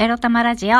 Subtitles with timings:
[0.00, 0.78] エロ玉ラジオ。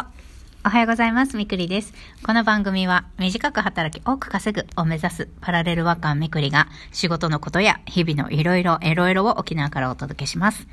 [0.65, 1.37] おはようございます。
[1.37, 1.93] みくりです。
[2.25, 10.67] この番組は短く働き多く稼ぐを目指すパラレルワーカーみくりが仕事のことや日々のいろいろエロエロを沖縄からお届けします。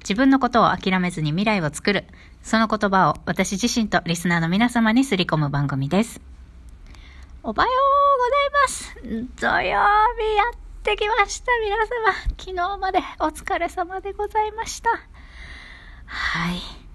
[0.00, 2.04] 自分のことを諦めずに未来を作る。
[2.42, 6.20] その言葉を私自身とリスナーの皆様にすり込む番組です。
[7.42, 9.40] おはようございます。
[9.40, 9.78] 土曜日や
[10.54, 11.50] ってきました。
[11.64, 11.86] 皆様。
[12.38, 14.90] 昨日までお疲れ様でございました。
[16.04, 16.85] はい。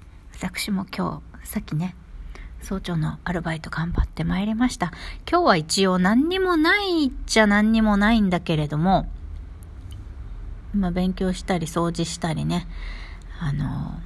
[0.41, 1.95] 私も今日、さっきね、
[2.63, 4.91] 早朝のアルバイト頑張ってまいりました。
[5.29, 9.07] 今日は一応何にもないっちゃ何にもないんだけれども、
[10.73, 12.65] ま勉強したり掃除したりね、
[13.39, 14.01] あの、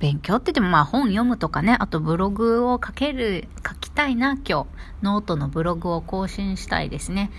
[0.00, 4.66] 勉強って言ってもまあ本読むとかね、あとブログを書ける、書きたいな今日。
[5.02, 7.30] ノートのブログを更新したいですね。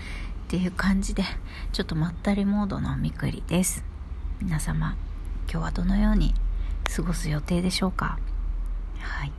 [0.46, 1.24] っていう感じで、
[1.72, 3.84] ちょっとまったりモードのみくりです。
[4.40, 4.96] 皆様、
[5.42, 6.32] 今日はどのように
[6.94, 8.18] 過ごす予定でしょうか？
[9.00, 9.32] はい。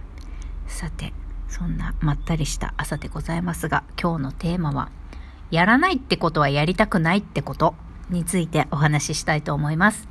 [0.68, 1.14] さて、
[1.48, 4.90] そんなまったりした朝でございますが、今日のテーマは、
[5.52, 7.76] やらないってことはやりたくないってこと
[8.10, 10.08] についてお話ししたいと思います。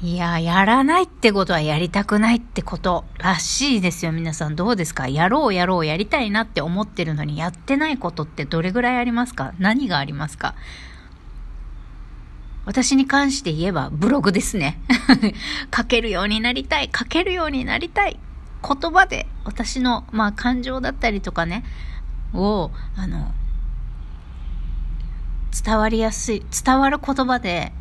[0.00, 4.12] いや、やらないってことはやりたくないってことらしいですよ。
[4.12, 5.08] 皆さんどうですか？
[5.08, 9.54] やろうやろうやりたいなって思ってるのにやってないことってどれぐらいありますか？
[9.58, 10.54] 何がありますか？
[12.68, 14.78] 私に関して言えばブログですね。
[15.74, 16.90] 書けるようになりたい。
[16.94, 18.20] 書けるようになりたい。
[18.62, 21.64] 言葉で私の、まあ、感情だったりとかね、
[22.34, 23.32] を、あの、
[25.64, 27.72] 伝わりやすい、伝わる言葉で、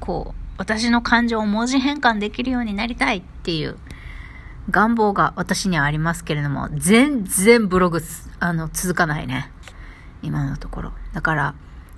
[0.00, 3.78] こう、私の感情を文字変換できるようになりたいっていう
[4.68, 8.02] 願望が私にはありますけれども、全然ブログ、
[8.38, 9.50] あの、続かないね。
[10.20, 10.92] 今のところ。
[11.14, 11.54] だから、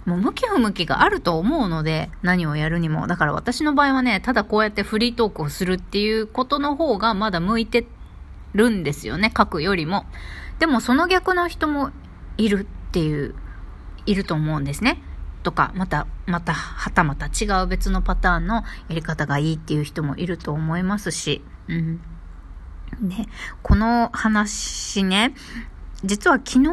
[0.06, 3.08] もう向き不向きがあると思うので、何をやるにも。
[3.08, 7.86] だから私の場合はね、ただこうやってフリートークをするっていうことの方がまだ向いて
[8.54, 10.06] るんですよね、書くよりも。
[10.60, 11.90] でもその逆の人も
[12.38, 13.34] いるっていう、
[14.06, 15.02] いると思うんですね。
[15.42, 22.00] とか、また、また、はたまた違う別のパターンのやり方がいいっていう人もいると思いますし、うん。
[23.02, 23.26] で、
[23.62, 25.34] この話ね、
[26.04, 26.70] 実は昨日、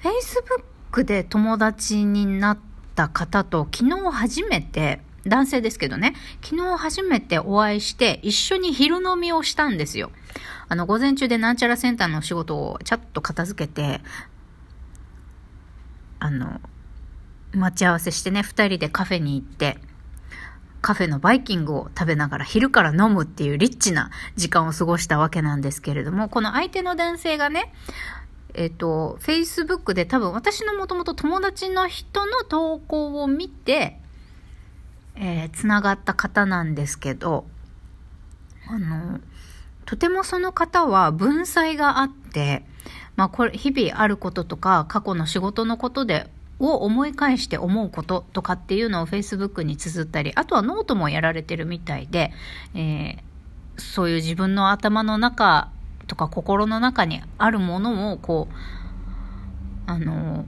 [0.00, 2.58] Facebook で友達になっ
[2.94, 10.12] た方と昨日初めて、男性ですけどね、昨日初めてお会いして一緒に昼飲みをしたんですよ。
[10.68, 14.00] あの、午前中でなんちゃらセンターの仕事をちゃっと片付けて、
[16.18, 16.60] あの、
[17.52, 19.78] 待ち合わせしてね、二人でカフェに行って、
[20.82, 27.72] カフェのバイキングを食べながら昼から飲むっていうリッチな時間を過ごしたわけなんですけれども、この相手の男性がね、
[28.56, 34.00] えっ、と、Facebook で多分私のもともと友達の人の投稿を見て、
[35.14, 37.44] えー、つながった方なんですけど、
[38.66, 39.20] あの、
[39.84, 42.64] とてもその方は文才があって、
[43.14, 46.28] まあこれ、日々あることとか、過去の仕事のことで、
[46.58, 52.32] を思い返して思うこととかっていうのを Facebook に綴ったり、あとはノートもやられてるみたいで、
[52.74, 53.18] えー、
[53.76, 55.70] そういう自分の頭の中
[56.06, 58.54] とか心の中にあるものをこう、
[59.90, 60.46] あの、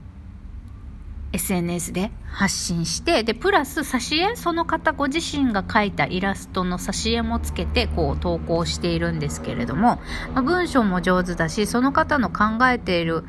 [1.31, 9.99] SNS で発信して、で、プラス挿絵、その方ご自身が描いたイラストの挿絵もつけて、こう投稿しているんですけれども、
[10.33, 13.25] まあ、文章も上手だし、その方の考えている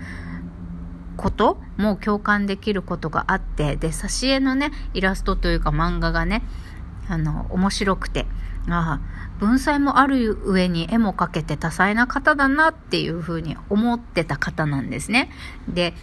[1.16, 6.42] ことも共感できることがあって、で、挿絵のね、イラストというか漫画がね、
[7.08, 8.26] あの、面白くて、
[8.68, 15.30] ああ、文才もある上に絵も描けて多彩な方だなっていうふうに思ってた方なんですね。
[15.66, 15.94] で、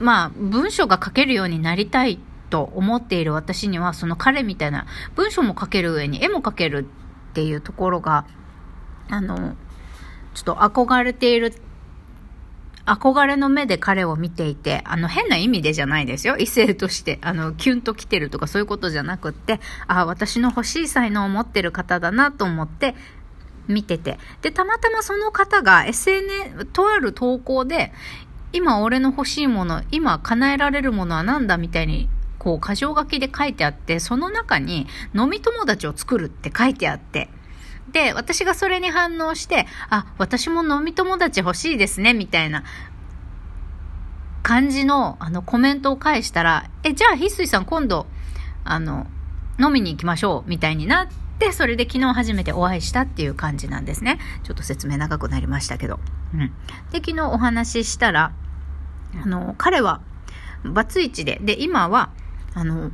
[0.00, 2.18] まあ、文章が書けるようになりたい
[2.50, 6.86] と思っている私には、その彼みたいな文章も書ける上に絵も描ける
[7.30, 8.26] っていうところが、
[9.08, 9.54] あの、
[10.34, 11.54] ちょっと憧れている
[12.86, 16.36] 憧れの目で彼を見ていて、あの変な意味でじゃないですよ。
[16.36, 22.94] 異性として、あの、キュンと来てるとかそういうことじゃなくって、あ、私の欲しい才能を持ってる方だなと思って
[23.68, 24.18] 見てて。
[24.42, 27.92] で、たまたまその方が SNS、とある投稿で、
[28.52, 32.08] 今俺の欲しいもの、今叶えられるものは何だみたいに、
[32.38, 37.30] こう、箇条書きで書いてあって、その中に飲み友達を作るって書いてあって、
[37.92, 42.64] で、私がそれに反応して、あ、私も飲み友達欲しいですね、みたいな
[44.42, 48.06] 感じの、あの、コメントを返したら、え、じゃあ、翡翠さん今度、
[48.64, 49.06] あの、
[49.58, 51.08] 飲みに行きましょう、みたいになっ
[51.38, 54.18] て、それで昨日初めてお会いしたっていう感じなんですね。
[54.42, 56.00] ちょっと説明長くなりましたけど。
[56.34, 56.48] うん。
[56.90, 58.32] で、昨日お話ししたら、
[59.22, 60.00] あの、彼は、
[60.64, 62.10] バツイチで、で、今は、
[62.54, 62.90] あの、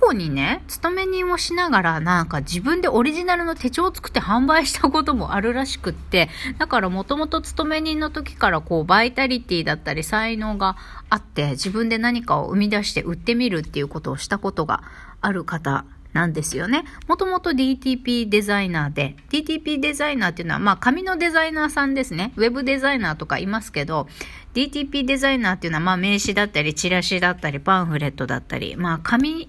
[0.00, 6.28] 去にね、勤め人をしながらなんか自分でオリジナルの手帳を作って販売したこともあるらしくって、
[6.58, 10.76] だからもともと勤め人の時からこうバイタリティだったり才能が
[11.10, 14.82] あって自分で何かを生み出して売ってみるっていうことをしたことが
[15.20, 16.84] ある方なんですよね。
[17.06, 22.32] もともと DTP デザイナーで、DTP デザイナーっていうのは、まあ紙のデザイナーさんですね。
[22.36, 24.08] ウェブデザイナーとかいますけど、
[24.54, 29.48] DTP デザイナーっていうのは、まあ名刺だったり、チラシだったり、パンフレットだったり、まあ紙、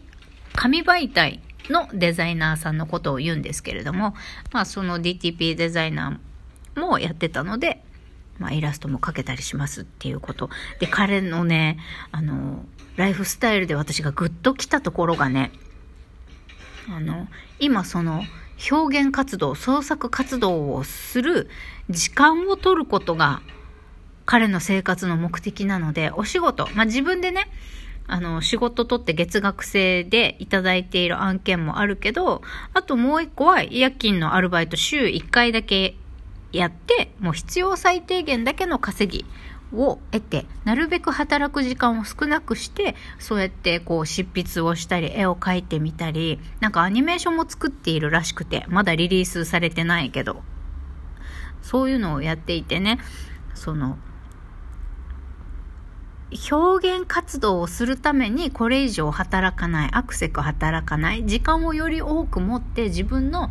[0.59, 1.39] 紙媒体
[1.69, 4.13] のデザイナーさんのことを言うんですけれども、
[4.51, 7.81] まあその DTP デザイナーもやってたので、
[8.39, 10.49] まあイラストも描けたりしますっていうこと。
[10.79, 11.77] で、彼のね、
[12.11, 12.65] あの、
[12.97, 15.53] ライフスタイルで私がグッと来たところがね、
[16.89, 17.29] あの、
[17.59, 18.25] 今その
[18.69, 21.49] 表現活動、創作活動をする
[21.89, 23.41] 時間を取ることが
[24.25, 27.47] 彼の生活の目的なので、お仕事、まあ、自分でね、
[28.11, 32.41] あの、仕事取って月額制でいただいている案件もあるけど、
[32.73, 35.95] あともう一個は夜勤のアルバイト週1回だけ
[36.51, 39.25] やって、もう必要最低限だけの稼ぎ
[39.73, 50.41] を得て、なるべく働く時間を少なくして、そうやってこう執筆をしたり、絵を描いてみたり、なんかアニメーションも作っているらしくて、まだリリースされてないけど、
[51.61, 52.99] そういうのをやっていてね、
[53.53, 53.97] その、
[56.51, 63.49] 表現活動をするためにこれ以上働かない、アクセク働かない、時間をより多く持って自分の、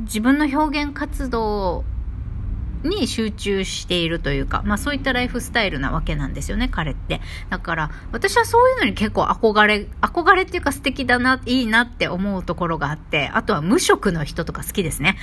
[0.00, 1.84] 自分の表現活動
[2.84, 7.20] に集中しているというか、まあそういったライフスタイルなわけなんですよね、彼って。
[7.50, 15.16] だから、私はそういうのに結構憧れ、憧れっていうか素敵だな、いいなって思うところがあって、あとは無職の人とか好きですね。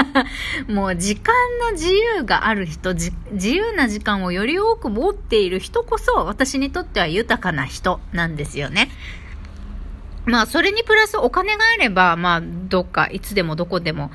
[0.68, 8.90] もう時間の自由がある人、自由な時間をより多く持っている人こそ、私にとっては豊かな人なんですよね。
[10.28, 14.10] まあ、それにプラスお金があれば、まあ、どっか、いつでもどこでも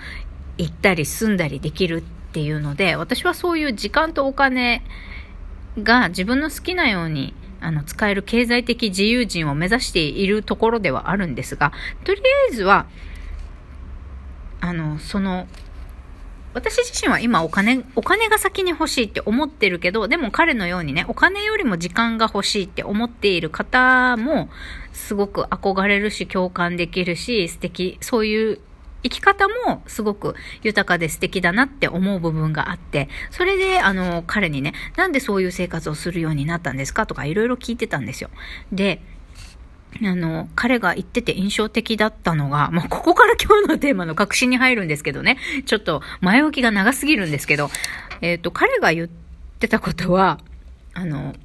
[0.60, 2.04] 行ったり住んだりできる
[2.34, 4.82] っていうので、私はそういう時間とお金
[5.78, 12.88] が自分の好きなようにあの使える経済的自由人を目指しているところではあるんですが、とりあえずは、
[14.62, 15.48] あの、その、
[16.56, 24.50] 私自身は今お金、お金が先に欲しいって思ってるけど、でも彼のようにね、お金よりも時間が欲しいって思っている方も、
[24.92, 28.60] すごく憧れるし、共感できるし、素敵、そういう
[29.04, 37.06] 生き方もすごく豊かで素敵だなって思う部分があって、それで、あの、彼にね、なんでそういう生活をするようになったんですか？
[37.06, 38.30] とかいろいろ聞いてたんですよ。
[38.72, 39.02] で、
[40.02, 47.70] あの、彼が言ってて印象的だったのが、まあ、ここから今日のテーマの確信に入るんですけどね、ちょっと前置きが長すぎるんですけど、
[48.22, 49.08] えっ、ー、と、彼が言っ
[49.60, 50.40] てたことは、
[50.94, 51.36] あの、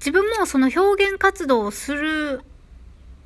[0.00, 2.42] 自分もその表現活動をする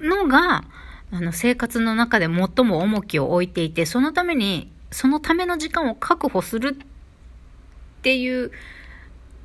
[0.00, 0.64] のが、
[1.14, 8.50] あの、生活の中で最も重きを置いていて、そのために、そのための時間を確保するっていう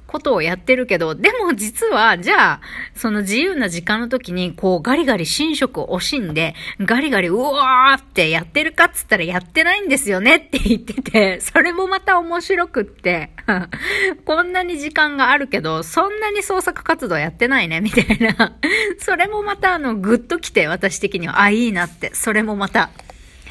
[0.10, 2.62] ことをやってるけど、でも実は、じゃあ、
[2.96, 13.30] その自由な時間の時に、こう、ガリガリ寝食を惜しんで、ガリガリ、うわーってやってるかっつったらやってないんですよねって言ってて、 それもまた面白くって、
[14.26, 18.54] こんなに時間があるけど、そんなに創作活動やってないね、みたいな。
[18.98, 22.90] それもまた、あの、ぐっと来て、私的には、あ、いいなって、それもまた。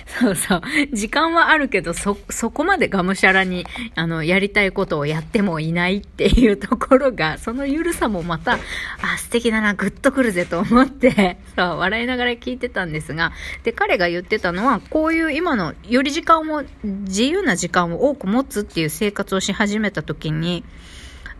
[0.08, 0.60] そうそう。
[0.92, 13.32] 時間はあるけど、そ、そこまでがむしゃらに、あの、やりたいことをやってもいないっていうところが、そのゆるさもまた、あ、素敵だな、グッとくるぜと思って、 そう、笑いながら聞いてたんですが、
[13.64, 20.64] で、彼が言ってたのは、こういう今の、より時間を、自由な時間を多く持つっていう生活をし始めた時に、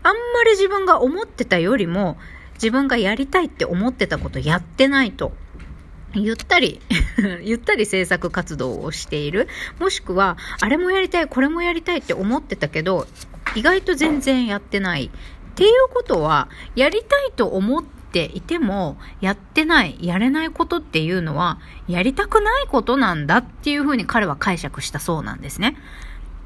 [0.03, 2.17] あんまり自分が思ってたよりも、
[2.53, 5.31] 自分がやりたいって思ってたことやってないと。
[6.13, 6.81] ゆったり
[7.43, 9.47] ゆったり制作活動をしている。
[9.79, 13.07] もしくは、あれもやりたい、これもやりたいって思ってたけど、
[13.55, 15.05] 意外と全然やってない。
[15.05, 25.75] っていうことは、やりたいと思っていても、やってない、やれないことっていうのは、やりたくないことなんだっていうふうに彼は解釈したそうなんですね。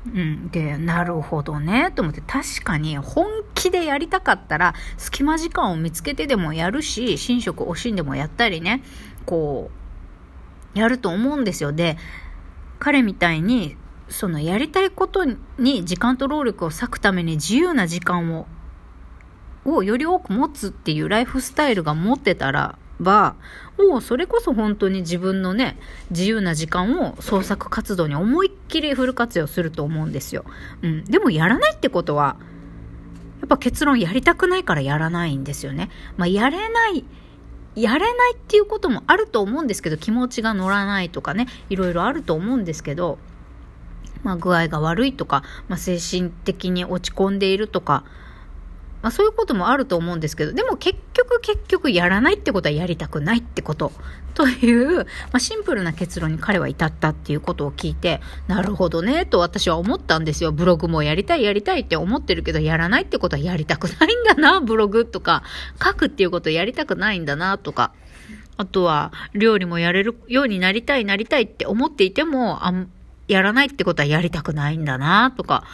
[0.05, 0.49] うん。
[0.49, 8.83] で、なるほどね、と思って、確かに本気でやりたかったら、隙間時間を見つけてでもやるし、寝食惜しんでもやったりね、
[9.25, 9.71] こ
[10.75, 11.71] う、やると思うんですよ。
[11.71, 11.97] で、
[12.79, 13.77] 彼みたいに、
[14.09, 15.25] そのやりたいこと
[15.57, 18.47] に時間と労力を割くために自由な時間を、
[19.65, 23.35] をより多く持つっていうライフスタイルが持ってたらば、
[23.77, 25.77] もうそれこそ本当に自分のね、
[26.11, 30.45] 自由な時間を創作活動に思いっきりフル活用すると思うんですよ。
[30.81, 31.05] うん。
[31.05, 32.37] でもやらないってことは、
[33.41, 35.89] やっぱ結論やりたくないからやらないんですよね。
[36.17, 37.03] まあ、やれない、
[37.75, 43.17] やれないっていうこともあると思うんですけど、気持ちが乗らないとかね、いろいろあると思うんですけど、
[44.23, 48.03] まあ、具合が悪いとか、まあ、精神的に落ち込んでいるとか、
[49.03, 53.91] まあ、そういうこともあると思うんですけど、でも結局結局やらないってことはやりたくないってこと。
[54.33, 60.53] という、まあ、シンプルな結論に彼は至ったっていうことを聞いて、なるほどね、と私は思ったんですよ。
[60.53, 65.43] ブログもやりたいやりたいって思ってるけど、やらないってことはやりたくないんだな、ブログとか、
[65.83, 67.91] 書くっていうことやりたくないんだな、とか。
[68.55, 72.85] あとは、料理もやれるようになりたいなりたいって思っていても、あ
[73.27, 75.65] やらないってことはやりたくないんだな、とか。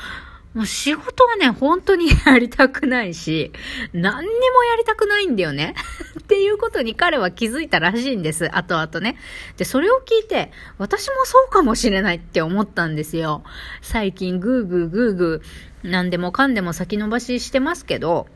[0.54, 3.52] もう仕事はね、本当にやりたくないし、
[3.94, 5.76] 何にもやりたくないんだよね。
[6.20, 8.56] っていうことに彼は気づいたらしいんです。
[8.56, 9.18] 後々ね。
[9.58, 13.44] で、それを聞いて、私もそうかもしれないって思ったんですよ。
[13.82, 18.28] 最近、ぐーぐーぐーぐー、何でもかんでも先延ばししてますけど、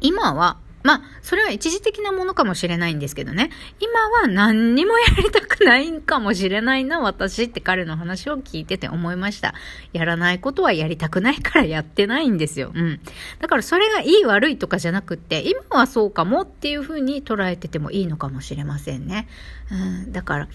[0.00, 3.50] 今はまあ、それは一時的なものかもしれないんですけどね。
[3.80, 9.54] 今は何にもやりたくないんかもしれないな、私って彼の話を聞いてて思いました。
[9.92, 12.70] やらないことはやりたくないからやってないんですよ。
[12.72, 13.00] うん。
[13.40, 19.26] だからそれがいい悪いとかじゃなくって、今はそうかもっていうふうに捉えててもいいのかもしれませんね。
[19.72, 19.74] う
[20.08, 20.12] ん。
[20.12, 20.48] だから、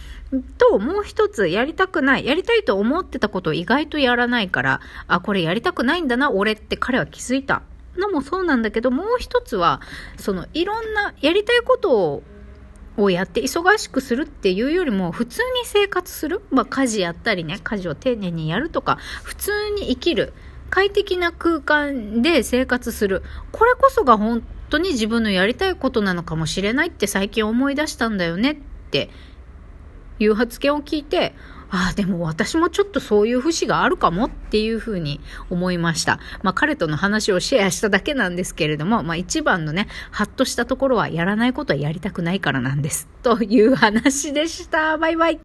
[0.58, 2.26] と、もう一つやりたくない。
[2.26, 7.64] やりたいと思ってたことを意外とやらないから、あ、これやりたくないんだな、俺って彼は気づいた。
[7.98, 9.82] のもそうなんだけど、もう一つは、
[10.18, 12.24] そのいろんなやりたいことを
[12.98, 20.34] をやって忙しくするっていうよりも普通に生活する、まあ、家事やったりね家事を丁寧にやるとか普通に生きる
[20.70, 23.24] 快適な空間で生活する。
[23.52, 28.56] これこそが本当に自分のやりたいことなのかもしれないって最近思い出したんだよねっ
[28.90, 29.10] て
[30.20, 31.36] いう発言を聞いて
[31.74, 36.20] ああ、でも私もちょっとそういう節があるかもっていうふうに思いました。
[36.44, 43.08] まあ彼との話をシェアしただけなんですけれども、まあ一番のね、ハッとしたところはやらないことはやりたくないからなんです。
[43.24, 44.98] という話でした。
[44.98, 45.40] バイバイ。